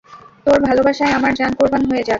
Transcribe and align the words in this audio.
তোর 0.45 0.57
ভালবাসায় 0.61 1.13
আমার 1.13 1.33
জান 1.35 1.51
কোরবান 1.59 1.83
হয়ে 1.89 1.99
যাক। 1.99 2.09